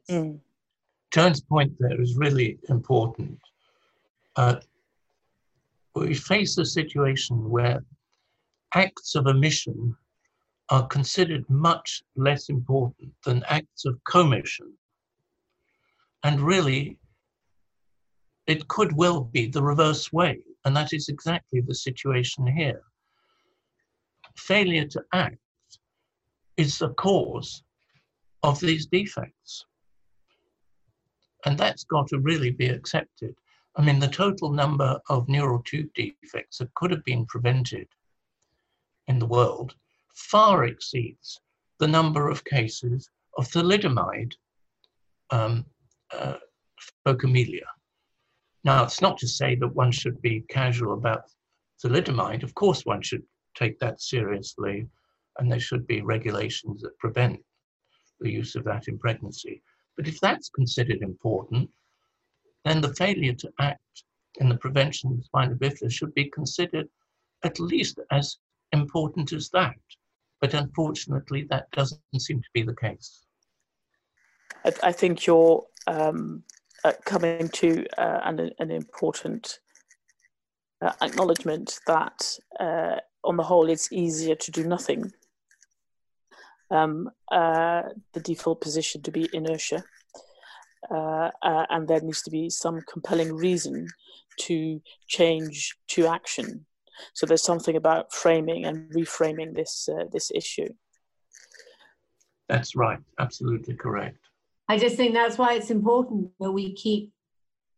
Mm. 0.08 0.38
Joan's 1.12 1.42
point 1.42 1.72
there 1.78 2.00
is 2.00 2.16
really 2.16 2.58
important. 2.68 3.38
Uh, 4.36 4.56
we 5.94 6.14
face 6.14 6.56
a 6.56 6.64
situation 6.64 7.50
where 7.50 7.84
acts 8.74 9.14
of 9.14 9.26
omission 9.26 9.94
are 10.70 10.86
considered 10.86 11.44
much 11.50 12.02
less 12.16 12.48
important 12.48 13.12
than 13.26 13.44
acts 13.48 13.84
of 13.84 14.02
commission. 14.04 14.72
And 16.24 16.40
really, 16.40 16.96
it 18.46 18.68
could 18.68 18.96
well 18.96 19.20
be 19.20 19.48
the 19.48 19.62
reverse 19.62 20.12
way. 20.12 20.38
And 20.64 20.74
that 20.76 20.92
is 20.92 21.08
exactly 21.08 21.60
the 21.60 21.74
situation 21.74 22.46
here. 22.46 22.82
Failure 24.36 24.86
to 24.86 25.02
act 25.12 25.36
is 26.56 26.78
the 26.78 26.90
cause 26.90 27.62
of 28.42 28.60
these 28.60 28.86
defects. 28.86 29.66
And 31.44 31.58
that's 31.58 31.84
got 31.84 32.08
to 32.08 32.18
really 32.18 32.50
be 32.50 32.68
accepted. 32.68 33.34
I 33.76 33.82
mean, 33.82 33.98
the 33.98 34.08
total 34.08 34.52
number 34.52 35.00
of 35.08 35.28
neural 35.28 35.62
tube 35.62 35.90
defects 35.94 36.58
that 36.58 36.74
could 36.74 36.90
have 36.90 37.04
been 37.04 37.26
prevented 37.26 37.88
in 39.08 39.18
the 39.18 39.26
world 39.26 39.74
far 40.14 40.64
exceeds 40.64 41.40
the 41.78 41.88
number 41.88 42.28
of 42.28 42.44
cases 42.44 43.08
of 43.38 43.48
thalidomide 43.48 44.34
um, 45.30 45.64
uh, 46.12 46.36
phocomelia. 47.06 47.66
Now, 48.64 48.84
it's 48.84 49.00
not 49.00 49.18
to 49.18 49.28
say 49.28 49.56
that 49.56 49.74
one 49.74 49.90
should 49.90 50.20
be 50.22 50.44
casual 50.48 50.92
about 50.92 51.24
thalidomide. 51.82 52.42
Of 52.42 52.54
course, 52.54 52.84
one 52.84 53.02
should 53.02 53.24
take 53.56 53.78
that 53.80 54.00
seriously, 54.00 54.86
and 55.38 55.50
there 55.50 55.60
should 55.60 55.86
be 55.86 56.02
regulations 56.02 56.82
that 56.82 56.98
prevent 56.98 57.40
the 58.22 58.30
use 58.30 58.54
of 58.56 58.64
that 58.64 58.88
in 58.88 58.98
pregnancy. 58.98 59.62
But 59.96 60.08
if 60.08 60.20
that's 60.20 60.48
considered 60.48 61.02
important, 61.02 61.70
then 62.64 62.80
the 62.80 62.94
failure 62.94 63.34
to 63.34 63.52
act 63.60 64.04
in 64.36 64.48
the 64.48 64.56
prevention 64.56 65.12
of 65.12 65.24
spina 65.24 65.54
bifida 65.54 65.90
should 65.90 66.14
be 66.14 66.30
considered 66.30 66.88
at 67.44 67.60
least 67.60 67.98
as 68.10 68.38
important 68.72 69.32
as 69.32 69.50
that. 69.50 69.76
But 70.40 70.54
unfortunately, 70.54 71.46
that 71.50 71.70
doesn't 71.72 72.00
seem 72.18 72.40
to 72.40 72.48
be 72.54 72.62
the 72.62 72.74
case. 72.74 73.26
I, 74.64 74.72
I 74.82 74.92
think 74.92 75.26
your 75.26 75.64
um, 75.86 76.42
uh, 76.84 76.92
coming 77.04 77.48
to 77.48 77.86
uh, 77.98 78.20
an, 78.24 78.50
an 78.58 78.70
important 78.70 79.60
uh, 80.80 80.92
acknowledgement 81.00 81.78
that 81.86 82.36
uh, 82.58 82.96
on 83.24 83.36
the 83.36 83.42
whole 83.42 83.68
it's 83.68 83.92
easier 83.92 84.34
to 84.34 84.50
do 84.50 84.64
nothing. 84.64 85.12
Um, 86.72 87.10
uh, 87.30 87.82
the 88.14 88.20
default 88.20 88.60
position 88.62 89.02
to 89.02 89.10
be 89.10 89.28
inertia. 89.32 89.84
Uh, 90.90 91.30
and 91.42 91.86
there 91.86 92.00
needs 92.00 92.22
to 92.22 92.30
be 92.30 92.50
some 92.50 92.80
compelling 92.90 93.32
reason 93.34 93.86
to 94.40 94.80
change 95.06 95.76
to 95.88 96.06
action. 96.06 96.66
So 97.14 97.26
there's 97.26 97.42
something 97.42 97.76
about 97.76 98.12
framing 98.12 98.64
and 98.64 98.90
reframing 98.92 99.54
this 99.54 99.88
this 100.10 100.30
issue. 100.34 100.70
That's 102.48 102.76
right, 102.76 102.98
absolutely 103.18 103.74
correct. 103.74 104.18
I 104.68 104.78
just 104.78 104.96
think 104.96 105.14
that's 105.14 105.38
why 105.38 105.54
it's 105.54 105.70
important 105.70 106.30
that 106.40 106.52
we 106.52 106.74
keep 106.74 107.12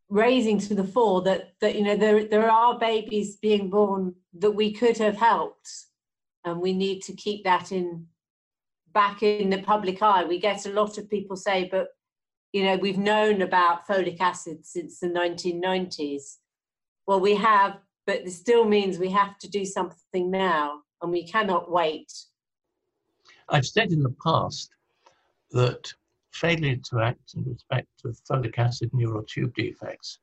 raising 0.09 0.59
to 0.59 0.75
the 0.75 0.85
fore 0.85 1.23
that 1.23 1.55
that 1.61 1.75
you 1.75 1.83
know 1.83 1.97
there 1.97 2.25
there 2.25 2.51
are 2.51 2.79
babies 2.79 3.37
being 3.37 3.71
born 3.71 4.15
that 4.39 4.51
we 4.51 4.73
could 4.73 4.99
have 4.99 5.17
helped, 5.17 5.69
and 6.45 6.61
we 6.61 6.73
need 6.73 7.03
to 7.03 7.13
keep 7.15 7.45
that 7.45 7.73
in 7.73 8.07
back 8.95 9.23
in 9.23 9.51
the 9.51 9.59
public 9.59 10.01
eye. 10.03 10.25
We 10.25 10.39
get 10.39 10.67
a 10.67 10.73
lot 10.73 10.97
of 10.97 11.11
people 11.11 11.37
say, 11.37 11.69
but 11.71 11.89
you 12.53 12.65
know 12.65 12.77
we've 12.77 12.99
known 12.99 13.43
about 13.43 13.87
folic 13.87 14.21
acid 14.21 14.65
since 14.65 15.01
the 15.01 15.09
1990s. 15.09 16.37
Well, 17.07 17.21
we 17.21 17.35
have, 17.35 17.79
but 18.07 18.21
it 18.21 18.31
still 18.31 18.65
means 18.65 18.99
we 18.99 19.11
have 19.11 19.39
to 19.41 19.51
do 19.51 19.65
something 19.65 20.31
now, 20.31 20.81
and 21.03 21.13
we 21.13 21.27
cannot 21.27 21.71
wait. 21.71 22.11
I've 23.49 23.67
said 23.67 23.93
in 23.93 24.03
the 24.03 24.15
past 24.25 24.71
that 25.51 25.93
failure 26.33 26.77
to 26.91 27.01
act 27.01 27.35
in 27.37 27.45
respect 27.45 27.89
of 28.05 28.19
folic 28.29 28.59
acid 28.59 28.91
neural 28.93 29.23
tube 29.23 29.55
defects 29.55 30.19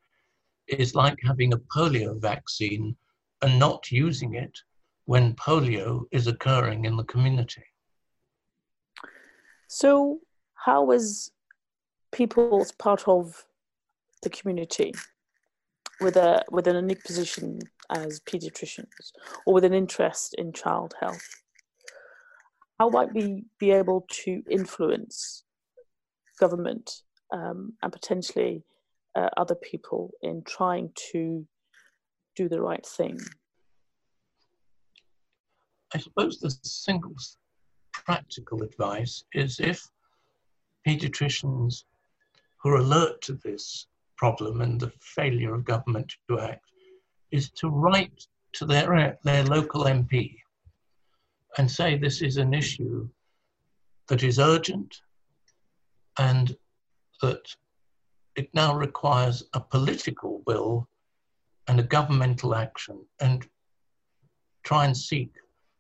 is 0.68 0.96
like 0.96 1.18
having 1.24 1.54
a 1.54 1.58
polio 1.58 2.20
vaccine 2.20 2.96
and 3.42 3.58
not 3.60 3.92
using 3.92 4.36
it 4.36 4.58
when 5.06 5.34
polio 5.36 6.04
is 6.12 6.28
occurring 6.28 6.86
in 6.86 6.96
the 6.96 7.04
community. 7.06 7.64
So, 9.74 10.20
how 10.66 10.92
is 10.92 11.32
people's 12.12 12.74
part 12.74 13.08
of 13.08 13.46
the 14.22 14.30
community 14.30 14.94
with 16.02 16.18
a 16.18 16.44
with 16.52 16.68
a 16.68 16.74
unique 16.74 17.06
position 17.06 17.60
as 17.90 18.20
paediatricians 18.20 19.14
or 19.46 19.54
with 19.54 19.64
an 19.64 19.74
interest 19.74 20.36
in 20.38 20.52
child 20.52 20.94
health, 21.00 21.26
how 22.80 22.90
might 22.90 23.14
we 23.14 23.46
be 23.60 23.72
able 23.72 24.06
to 24.26 24.44
influence 24.50 25.46
government 26.38 27.04
um, 27.32 27.72
and 27.82 27.94
potentially 27.94 28.66
uh, 29.16 29.30
other 29.38 29.56
people 29.56 30.12
in 30.22 30.44
trying 30.44 30.92
to 31.14 31.48
do 32.36 32.50
the 32.50 32.62
right 32.62 32.86
thing? 32.86 33.18
I 35.96 36.00
suppose 36.00 36.40
the 36.40 36.54
single 36.62 37.16
practical 37.94 38.64
advice 38.64 39.24
is 39.34 39.60
if 39.60 39.90
paediatricians 40.88 41.84
who 42.58 42.70
are 42.70 42.78
alert 42.78 43.22
to 43.22 43.34
this 43.44 43.88
problem 44.18 44.62
and 44.62 44.80
the 44.80 44.92
failure 45.00 45.54
of 45.54 45.66
government 45.66 46.14
to 46.30 46.40
act 46.40 46.72
is 47.32 47.50
to 47.50 47.70
write 47.70 48.28
to 48.54 48.66
their, 48.66 49.18
their 49.24 49.44
local 49.46 49.86
MP 49.86 50.38
and 51.58 51.70
say 51.70 51.98
this 51.98 52.22
is 52.22 52.38
an 52.38 52.54
issue 52.54 53.08
that 54.08 54.24
is 54.24 54.40
urgent 54.40 55.02
and 56.18 56.56
that 57.22 57.56
it 58.36 58.50
now 58.54 58.76
requires 58.76 59.44
a 59.54 59.60
political 59.60 60.42
will 60.46 60.88
and 61.68 61.80
a 61.80 61.84
governmental 61.84 62.56
action 62.56 63.00
and 63.20 63.48
try 64.64 64.86
and 64.86 64.96
seek 64.96 65.34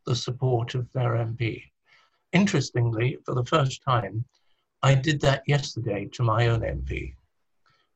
the 0.06 0.15
support 0.15 0.75
of 0.75 0.91
their 0.94 1.12
MP. 1.12 1.70
Interestingly, 2.33 3.17
for 3.25 3.35
the 3.35 3.45
first 3.45 3.81
time, 3.83 4.25
I 4.83 4.95
did 4.95 5.21
that 5.21 5.43
yesterday 5.47 6.09
to 6.13 6.23
my 6.23 6.47
own 6.47 6.61
MP 6.61 7.13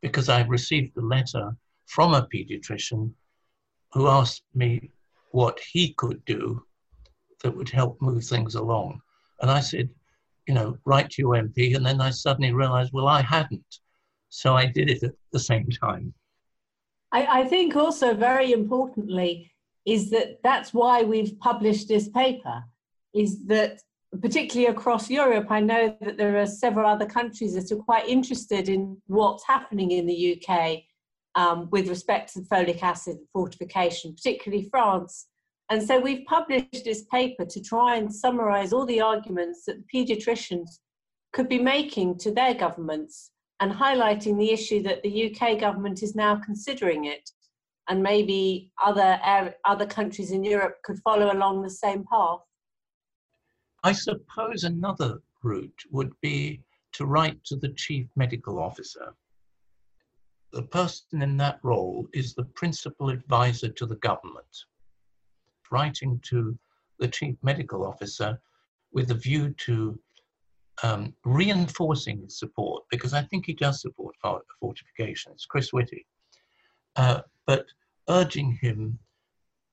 because 0.01 0.29
I 0.29 0.43
received 0.43 0.97
a 0.97 1.01
letter 1.01 1.55
from 1.87 2.13
a 2.13 2.27
pediatrician 2.33 3.11
who 3.93 4.07
asked 4.07 4.43
me 4.53 4.91
what 5.31 5.59
he 5.59 5.93
could 5.93 6.23
do 6.25 6.63
that 7.43 7.55
would 7.55 7.69
help 7.69 8.01
move 8.01 8.23
things 8.23 8.55
along. 8.55 9.01
And 9.41 9.49
I 9.49 9.61
said, 9.61 9.89
you 10.47 10.53
know, 10.53 10.77
write 10.85 11.09
to 11.11 11.21
your 11.21 11.35
MP. 11.35 11.75
And 11.75 11.85
then 11.85 12.01
I 12.01 12.09
suddenly 12.09 12.53
realized, 12.53 12.91
well, 12.93 13.07
I 13.07 13.21
hadn't. 13.21 13.79
So 14.29 14.55
I 14.55 14.65
did 14.65 14.89
it 14.89 15.03
at 15.03 15.13
the 15.31 15.39
same 15.39 15.67
time. 15.69 16.13
I, 17.11 17.41
I 17.41 17.43
think 17.45 17.75
also 17.75 18.13
very 18.13 18.51
importantly 18.51 19.51
is 19.85 20.09
that 20.09 20.39
that's 20.43 20.73
why 20.73 21.03
we've 21.03 21.39
published 21.39 21.87
this 21.87 22.09
paper, 22.09 22.63
is 23.13 23.45
that 23.45 23.79
particularly 24.21 24.71
across 24.71 25.09
Europe, 25.09 25.47
I 25.49 25.59
know 25.59 25.95
that 26.01 26.17
there 26.17 26.37
are 26.39 26.45
several 26.45 26.87
other 26.87 27.05
countries 27.05 27.55
that 27.55 27.73
are 27.75 27.81
quite 27.81 28.07
interested 28.07 28.69
in 28.69 29.01
what's 29.07 29.45
happening 29.45 29.91
in 29.91 30.05
the 30.05 30.37
UK 30.37 30.83
um, 31.35 31.69
with 31.71 31.87
respect 31.87 32.33
to 32.33 32.41
folic 32.41 32.81
acid 32.81 33.17
fortification, 33.33 34.13
particularly 34.13 34.67
France. 34.69 35.27
And 35.69 35.81
so 35.81 35.99
we've 35.99 36.25
published 36.25 36.83
this 36.85 37.05
paper 37.11 37.45
to 37.45 37.61
try 37.61 37.95
and 37.95 38.13
summarize 38.13 38.71
all 38.71 38.85
the 38.85 39.01
arguments 39.01 39.63
that 39.65 39.77
the 39.77 39.85
paediatricians 39.93 40.79
could 41.33 41.49
be 41.49 41.59
making 41.59 42.17
to 42.19 42.31
their 42.31 42.53
governments 42.53 43.31
and 43.59 43.71
highlighting 43.71 44.37
the 44.37 44.51
issue 44.51 44.81
that 44.83 45.01
the 45.03 45.31
UK 45.33 45.59
government 45.59 46.03
is 46.03 46.15
now 46.15 46.35
considering 46.35 47.05
it. 47.05 47.29
And 47.87 48.01
maybe 48.01 48.71
other, 48.83 49.19
other 49.65 49.85
countries 49.85 50.31
in 50.31 50.43
Europe 50.43 50.77
could 50.83 50.99
follow 51.03 51.31
along 51.31 51.61
the 51.61 51.69
same 51.69 52.03
path. 52.11 52.39
I 53.85 53.91
suppose 53.91 54.63
another 54.63 55.21
route 55.43 55.83
would 55.91 56.19
be 56.19 56.63
to 56.93 57.05
write 57.05 57.43
to 57.43 57.55
the 57.55 57.69
chief 57.69 58.07
medical 58.15 58.57
officer. 58.57 59.13
The 60.51 60.63
person 60.63 61.21
in 61.21 61.37
that 61.37 61.59
role 61.61 62.07
is 62.11 62.33
the 62.33 62.45
principal 62.45 63.09
advisor 63.09 63.69
to 63.69 63.85
the 63.85 63.97
government, 63.97 64.65
writing 65.69 66.19
to 66.29 66.57
the 66.97 67.07
chief 67.07 67.35
medical 67.43 67.85
officer 67.85 68.41
with 68.91 69.11
a 69.11 69.13
view 69.13 69.53
to 69.67 69.99
um, 70.81 71.13
reinforcing 71.23 72.23
his 72.23 72.39
support, 72.39 72.85
because 72.89 73.13
I 73.13 73.21
think 73.21 73.45
he 73.45 73.53
does 73.53 73.81
support 73.81 74.15
fortifications, 74.59 75.45
Chris 75.45 75.71
Whitty, 75.71 76.07
uh, 76.95 77.21
but 77.45 77.67
urging 78.09 78.57
him 78.63 78.97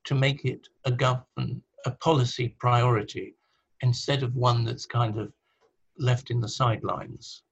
to 0.04 0.14
make 0.14 0.44
it 0.44 0.68
a 0.84 0.92
government, 0.92 1.62
a 1.86 1.92
policy 1.92 2.54
priority 2.58 3.36
instead 3.82 4.22
of 4.22 4.34
one 4.34 4.64
that's 4.64 4.86
kind 4.86 5.18
of 5.18 5.32
left 5.98 6.30
in 6.30 6.40
the 6.40 6.48
sidelines. 6.48 7.42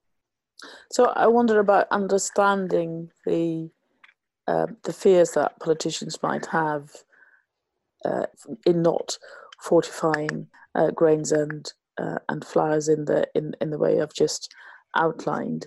So 0.92 1.06
I 1.06 1.26
wonder 1.26 1.58
about 1.58 1.86
understanding 1.90 3.10
the 3.26 3.70
uh, 4.46 4.66
the 4.82 4.92
fears 4.92 5.32
that 5.32 5.58
politicians 5.60 6.18
might 6.22 6.46
have 6.46 6.90
uh, 8.04 8.26
in 8.66 8.82
not 8.82 9.16
fortifying 9.60 10.48
uh, 10.74 10.90
grains 10.90 11.32
and 11.32 11.72
uh, 11.98 12.18
and 12.28 12.44
flours 12.44 12.88
in 12.88 13.04
the 13.04 13.28
in, 13.34 13.54
in 13.60 13.70
the 13.70 13.78
way 13.78 14.00
I've 14.00 14.14
just 14.14 14.52
outlined, 14.96 15.66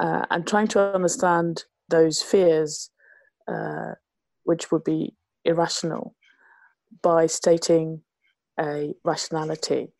uh, 0.00 0.26
and 0.30 0.46
trying 0.46 0.68
to 0.68 0.94
understand 0.94 1.64
those 1.88 2.22
fears, 2.22 2.90
uh, 3.48 3.92
which 4.44 4.70
would 4.70 4.84
be 4.84 5.14
irrational, 5.44 6.14
by 7.02 7.26
stating 7.26 8.02
a 8.60 8.94
rationality 9.04 9.92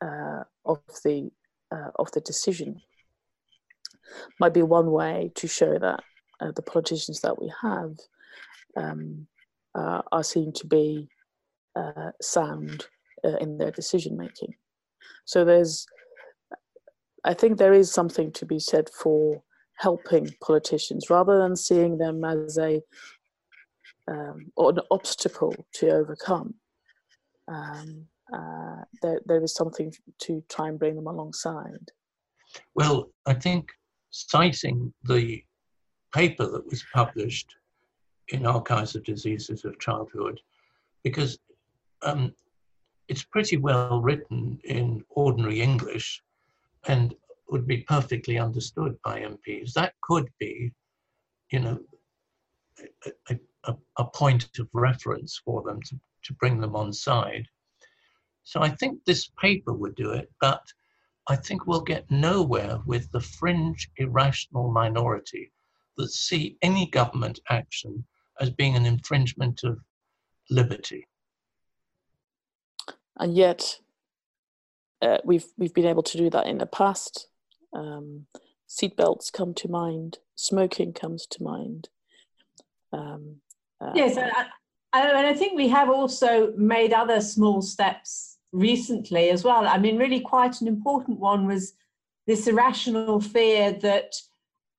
uh, 0.00 0.44
of 0.64 0.80
the 1.04 1.30
uh, 1.70 1.90
of 1.96 2.10
the 2.12 2.20
decision 2.20 2.80
might 4.38 4.52
be 4.52 4.62
one 4.62 4.90
way 4.90 5.32
to 5.34 5.46
show 5.46 5.78
that 5.78 6.00
uh, 6.40 6.52
the 6.54 6.62
politicians 6.62 7.20
that 7.20 7.40
we 7.40 7.50
have 7.62 7.94
um, 8.76 9.26
are 9.74 10.24
seen 10.24 10.52
to 10.52 10.66
be 10.66 11.08
uh, 11.76 12.10
sound 12.20 12.86
uh, 13.24 13.36
in 13.36 13.56
their 13.56 13.70
decision 13.70 14.16
making. 14.16 14.54
So 15.24 15.44
there's, 15.44 15.86
I 17.24 17.32
think 17.32 17.56
there 17.56 17.72
is 17.72 17.90
something 17.90 18.32
to 18.32 18.44
be 18.44 18.58
said 18.58 18.90
for 18.90 19.42
helping 19.76 20.28
politicians 20.42 21.08
rather 21.08 21.38
than 21.38 21.56
seeing 21.56 21.96
them 21.96 22.24
as 22.24 22.58
a 22.58 22.82
um, 24.08 24.52
or 24.56 24.70
an 24.70 24.80
obstacle 24.90 25.54
to 25.74 25.90
overcome 25.90 26.54
um, 27.48 28.06
uh, 28.32 28.82
there, 29.02 29.20
there 29.26 29.42
is 29.42 29.54
something 29.54 29.92
to 30.18 30.42
try 30.48 30.68
and 30.68 30.78
bring 30.78 30.96
them 30.96 31.06
alongside. 31.06 31.90
Well, 32.74 33.10
I 33.26 33.34
think 33.34 33.70
citing 34.10 34.92
the 35.04 35.42
paper 36.14 36.46
that 36.46 36.66
was 36.66 36.84
published 36.92 37.54
in 38.28 38.46
Archives 38.46 38.94
of 38.94 39.04
Diseases 39.04 39.64
of 39.64 39.78
Childhood, 39.78 40.40
because 41.02 41.38
um, 42.02 42.32
it's 43.08 43.24
pretty 43.24 43.56
well 43.56 44.00
written 44.00 44.58
in 44.64 45.04
ordinary 45.10 45.60
English 45.60 46.22
and 46.86 47.14
would 47.48 47.66
be 47.66 47.78
perfectly 47.78 48.38
understood 48.38 48.96
by 49.04 49.20
MPs. 49.20 49.72
That 49.74 49.92
could 50.02 50.28
be, 50.38 50.72
you 51.50 51.60
know, 51.60 51.78
a, 53.28 53.38
a, 53.64 53.74
a 53.98 54.04
point 54.04 54.48
of 54.58 54.68
reference 54.72 55.40
for 55.44 55.62
them 55.62 55.80
to 55.82 56.00
to 56.24 56.34
bring 56.34 56.60
them 56.60 56.76
on 56.76 56.92
side. 56.92 57.46
So 58.44 58.60
I 58.60 58.70
think 58.70 59.04
this 59.04 59.30
paper 59.40 59.72
would 59.72 59.94
do 59.94 60.10
it, 60.10 60.30
but 60.40 60.62
I 61.28 61.36
think 61.36 61.66
we'll 61.66 61.82
get 61.82 62.10
nowhere 62.10 62.78
with 62.86 63.10
the 63.12 63.20
fringe 63.20 63.88
irrational 63.96 64.72
minority 64.72 65.52
that 65.96 66.10
see 66.10 66.56
any 66.62 66.86
government 66.86 67.38
action 67.48 68.04
as 68.40 68.50
being 68.50 68.74
an 68.76 68.86
infringement 68.86 69.62
of 69.62 69.78
liberty. 70.50 71.06
And 73.18 73.36
yet, 73.36 73.78
uh, 75.00 75.18
we've 75.24 75.46
we've 75.56 75.74
been 75.74 75.86
able 75.86 76.02
to 76.02 76.18
do 76.18 76.30
that 76.30 76.46
in 76.46 76.58
the 76.58 76.66
past. 76.66 77.28
Um, 77.72 78.26
seatbelts 78.68 79.32
come 79.32 79.54
to 79.54 79.68
mind. 79.68 80.18
Smoking 80.34 80.92
comes 80.92 81.26
to 81.26 81.42
mind. 81.42 81.88
Um, 82.92 83.36
uh, 83.80 83.92
yes, 83.94 84.16
I, 84.16 84.46
and 85.00 85.26
I 85.26 85.34
think 85.34 85.56
we 85.56 85.68
have 85.68 85.88
also 85.88 86.52
made 86.56 86.92
other 86.92 87.20
small 87.20 87.62
steps 87.62 88.38
recently 88.52 89.30
as 89.30 89.42
well. 89.44 89.66
I 89.66 89.78
mean, 89.78 89.96
really, 89.96 90.20
quite 90.20 90.60
an 90.60 90.68
important 90.68 91.18
one 91.18 91.46
was 91.46 91.72
this 92.26 92.46
irrational 92.46 93.20
fear 93.20 93.72
that 93.72 94.14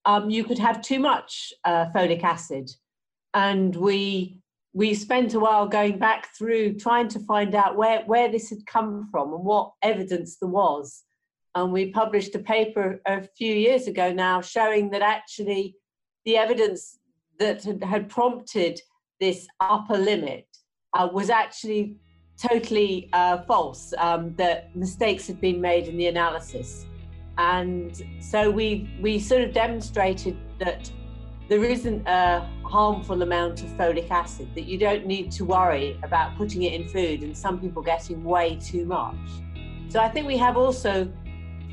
um, 0.04 0.30
you 0.30 0.44
could 0.44 0.58
have 0.58 0.82
too 0.82 0.98
much 0.98 1.52
uh, 1.64 1.86
folic 1.94 2.22
acid, 2.22 2.70
and 3.32 3.74
we 3.74 4.38
we 4.72 4.92
spent 4.92 5.34
a 5.34 5.40
while 5.40 5.68
going 5.68 5.98
back 5.98 6.34
through 6.36 6.74
trying 6.74 7.08
to 7.08 7.20
find 7.20 7.54
out 7.54 7.76
where 7.76 8.02
where 8.06 8.30
this 8.30 8.50
had 8.50 8.66
come 8.66 9.08
from 9.10 9.32
and 9.32 9.44
what 9.44 9.72
evidence 9.82 10.36
there 10.36 10.48
was. 10.48 11.02
And 11.56 11.72
we 11.72 11.90
published 11.90 12.34
a 12.34 12.40
paper 12.40 13.00
a 13.06 13.22
few 13.22 13.54
years 13.54 13.86
ago 13.86 14.12
now 14.12 14.40
showing 14.40 14.90
that 14.90 15.02
actually 15.02 15.76
the 16.24 16.36
evidence 16.36 16.98
that 17.38 17.62
had 17.82 18.08
prompted 18.08 18.80
this 19.20 19.46
upper 19.60 19.96
limit 19.96 20.46
uh, 20.94 21.08
was 21.12 21.30
actually 21.30 21.96
totally 22.40 23.08
uh, 23.12 23.38
false, 23.42 23.94
um, 23.98 24.34
that 24.36 24.74
mistakes 24.76 25.26
had 25.26 25.40
been 25.40 25.60
made 25.60 25.86
in 25.86 25.96
the 25.96 26.06
analysis. 26.06 26.86
And 27.38 28.00
so 28.20 28.50
we, 28.50 28.90
we 29.00 29.18
sort 29.18 29.42
of 29.42 29.52
demonstrated 29.52 30.36
that 30.58 30.90
there 31.48 31.64
isn't 31.64 32.06
a 32.06 32.48
harmful 32.64 33.22
amount 33.22 33.62
of 33.62 33.68
folic 33.70 34.10
acid, 34.10 34.48
that 34.54 34.64
you 34.64 34.78
don't 34.78 35.06
need 35.06 35.30
to 35.32 35.44
worry 35.44 35.98
about 36.02 36.36
putting 36.36 36.62
it 36.62 36.72
in 36.72 36.88
food 36.88 37.22
and 37.22 37.36
some 37.36 37.60
people 37.60 37.82
getting 37.82 38.24
way 38.24 38.56
too 38.56 38.84
much. 38.84 39.16
So 39.88 40.00
I 40.00 40.08
think 40.08 40.26
we 40.26 40.38
have 40.38 40.56
also 40.56 41.12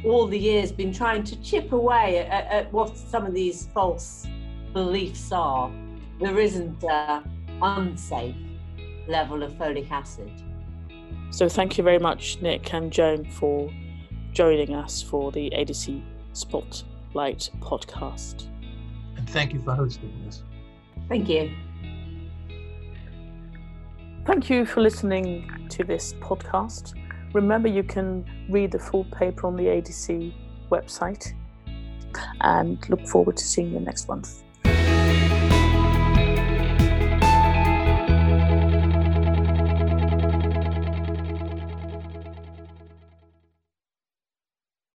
all 0.04 0.27
the 0.27 0.38
years 0.38 0.71
been 0.71 0.91
trying 0.91 1.23
to 1.23 1.41
chip 1.41 1.71
away 1.71 2.19
at, 2.19 2.45
at 2.47 2.73
what 2.73 2.97
some 2.97 3.25
of 3.25 3.34
these 3.34 3.67
false 3.73 4.27
beliefs 4.73 5.32
are. 5.32 5.71
There 6.21 6.39
isn't 6.39 6.84
an 6.84 7.23
unsafe 7.63 8.36
level 9.07 9.41
of 9.41 9.53
folic 9.53 9.89
acid. 9.89 10.31
So 11.31 11.49
thank 11.49 11.79
you 11.79 11.84
very 11.84 11.97
much, 11.97 12.39
Nick 12.41 12.73
and 12.73 12.91
Joan, 12.91 13.25
for 13.25 13.73
joining 14.31 14.75
us 14.75 15.01
for 15.01 15.31
the 15.31 15.49
ADC 15.49 16.03
Spotlight 16.34 17.49
podcast. 17.60 18.45
And 19.17 19.27
thank 19.29 19.51
you 19.53 19.62
for 19.62 19.73
hosting 19.73 20.13
this. 20.23 20.43
Thank 21.10 21.27
you. 21.27 21.51
Thank 24.25 24.49
you 24.49 24.65
for 24.65 24.81
listening 24.81 25.67
to 25.69 25.84
this 25.84 26.13
podcast. 26.13 26.93
Remember, 27.34 27.67
you 27.67 27.81
can 27.81 28.25
read 28.47 28.71
the 28.71 28.79
full 28.79 29.05
paper 29.05 29.47
on 29.47 29.55
the 29.55 29.63
ADC 29.63 30.34
website 30.69 31.34
and 32.41 32.88
look 32.89 33.07
forward 33.07 33.38
to 33.38 33.43
seeing 33.43 33.73
you 33.73 33.79
next 33.79 34.07
month. 34.07 34.43